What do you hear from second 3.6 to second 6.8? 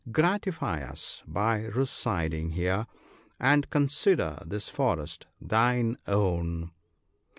consider this forest thine own."